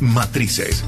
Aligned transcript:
Matrices. 0.00 0.84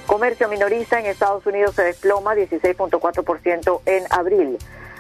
Comercio 0.06 0.50
minorista 0.50 1.00
en 1.00 1.06
Estados 1.06 1.46
Unidos 1.46 1.76
se 1.76 1.84
desploma 1.84 2.36
16.4% 2.36 3.82
en 3.86 4.04
abril. 4.10 4.58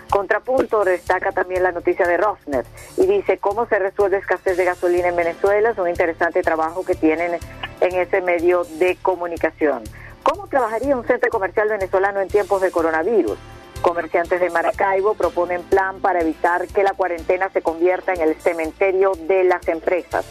Contrapunto 0.09 0.83
destaca 0.85 1.31
también 1.31 1.61
la 1.61 1.71
noticia 1.71 2.07
de 2.07 2.17
Rosneft 2.17 2.67
y 2.97 3.05
dice 3.05 3.37
cómo 3.37 3.67
se 3.67 3.79
resuelve 3.79 4.17
escasez 4.17 4.57
de 4.57 4.65
gasolina 4.65 5.09
en 5.09 5.15
Venezuela. 5.15 5.71
Es 5.71 5.77
un 5.77 5.89
interesante 5.89 6.41
trabajo 6.41 6.83
que 6.85 6.95
tienen 6.95 7.37
en 7.81 7.95
ese 7.95 8.21
medio 8.21 8.63
de 8.63 8.97
comunicación. 9.01 9.83
¿Cómo 10.23 10.47
trabajaría 10.47 10.95
un 10.95 11.05
centro 11.05 11.29
comercial 11.29 11.69
venezolano 11.69 12.21
en 12.21 12.27
tiempos 12.27 12.61
de 12.61 12.71
coronavirus? 12.71 13.37
Comerciantes 13.81 14.39
de 14.39 14.49
Maracaibo 14.49 15.13
proponen 15.13 15.63
plan 15.63 15.99
para 15.99 16.21
evitar 16.21 16.67
que 16.67 16.83
la 16.83 16.93
cuarentena 16.93 17.49
se 17.49 17.61
convierta 17.61 18.13
en 18.13 18.21
el 18.21 18.35
cementerio 18.35 19.13
de 19.27 19.43
las 19.43 19.67
empresas. 19.67 20.25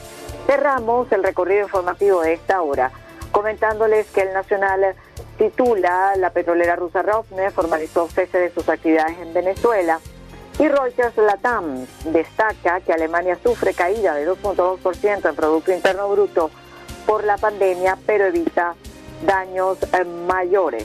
Cerramos 0.46 1.10
el 1.12 1.22
recorrido 1.22 1.64
informativo 1.64 2.20
de 2.22 2.34
esta 2.34 2.62
hora 2.62 2.90
comentándoles 3.32 4.06
que 4.10 4.22
el 4.22 4.32
Nacional 4.32 4.94
titula 5.36 6.14
La 6.16 6.30
petrolera 6.30 6.76
rusa 6.76 7.02
Rosneft 7.02 7.54
formalizó 7.54 8.08
cese 8.08 8.38
de 8.38 8.50
sus 8.50 8.68
actividades 8.68 9.18
en 9.18 9.32
Venezuela 9.32 10.00
y 10.58 10.66
Reuters 10.66 11.16
Latam 11.16 11.86
destaca 12.06 12.80
que 12.80 12.92
Alemania 12.92 13.38
sufre 13.40 13.74
caída 13.74 14.14
de 14.14 14.28
2.2% 14.28 15.28
en 15.28 15.36
Producto 15.36 15.72
Interno 15.72 16.08
Bruto 16.08 16.50
por 17.06 17.22
la 17.22 17.36
pandemia, 17.38 17.96
pero 18.04 18.26
evita 18.26 18.74
daños 19.24 19.78
eh, 19.92 20.04
mayores. 20.04 20.84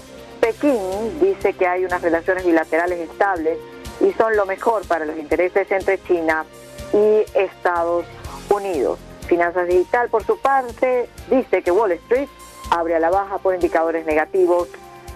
Pekín 0.54 1.20
dice 1.20 1.54
que 1.54 1.68
hay 1.68 1.86
unas 1.86 2.02
relaciones 2.02 2.46
bilaterales 2.46 3.10
estables 3.10 3.58
y 4.02 4.12
son 4.14 4.36
lo 4.36 4.46
mejor 4.46 4.86
para 4.88 5.06
los 5.06 5.18
intereses 5.18 5.70
entre 5.72 6.02
China 6.04 6.46
y 6.94 7.24
Estados 7.38 8.06
Unidos. 8.50 9.00
Finanzas 9.28 9.68
Digital, 9.68 10.10
por 10.10 10.26
su 10.26 10.38
parte, 10.40 11.10
dice 11.30 11.64
que 11.64 11.72
Wall 11.72 11.94
Street 11.94 12.28
abre 12.70 12.96
a 12.96 13.00
la 13.00 13.10
baja 13.10 13.38
por 13.38 13.56
indicadores 13.56 14.06
negativos 14.06 14.68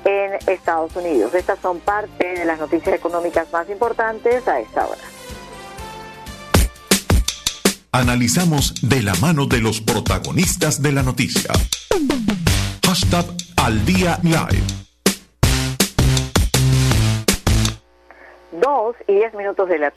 en 0.05 0.33
Estados 0.47 0.95
Unidos. 0.95 1.33
Estas 1.33 1.59
son 1.59 1.79
parte 1.79 2.25
de 2.25 2.45
las 2.45 2.59
noticias 2.59 2.95
económicas 2.95 3.51
más 3.51 3.69
importantes 3.69 4.47
a 4.47 4.59
esta 4.59 4.87
hora. 4.87 5.01
Analizamos 7.91 8.75
de 8.81 9.01
la 9.01 9.15
mano 9.15 9.47
de 9.47 9.59
los 9.59 9.81
protagonistas 9.81 10.81
de 10.81 10.91
la 10.91 11.03
noticia. 11.03 11.51
Hashtag 12.85 13.25
al 13.57 13.85
día 13.85 14.19
live. 14.23 14.86
Y 19.05 19.15
diez 19.15 19.33
minutos 19.33 19.69
de 19.69 19.77
la 19.77 19.85